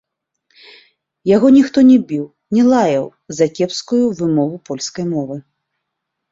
[1.35, 2.25] Яго ніхто не біў,
[2.57, 3.05] не лаяў
[3.43, 5.35] за кепскую вымову польскай мовы.